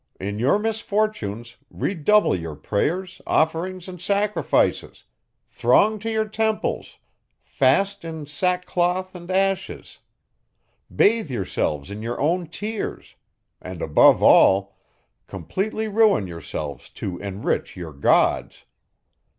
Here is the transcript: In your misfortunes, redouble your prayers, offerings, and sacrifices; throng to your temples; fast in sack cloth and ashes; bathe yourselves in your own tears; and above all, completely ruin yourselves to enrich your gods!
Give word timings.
In 0.19 0.39
your 0.39 0.57
misfortunes, 0.57 1.57
redouble 1.69 2.35
your 2.35 2.55
prayers, 2.55 3.21
offerings, 3.27 3.87
and 3.87 4.01
sacrifices; 4.01 5.03
throng 5.51 5.99
to 5.99 6.09
your 6.09 6.27
temples; 6.27 6.97
fast 7.43 8.03
in 8.03 8.25
sack 8.25 8.65
cloth 8.65 9.13
and 9.13 9.29
ashes; 9.29 9.99
bathe 10.95 11.29
yourselves 11.29 11.91
in 11.91 12.01
your 12.01 12.19
own 12.19 12.47
tears; 12.47 13.13
and 13.61 13.79
above 13.79 14.23
all, 14.23 14.75
completely 15.27 15.87
ruin 15.87 16.25
yourselves 16.25 16.89
to 16.89 17.19
enrich 17.19 17.77
your 17.77 17.93
gods! 17.93 18.65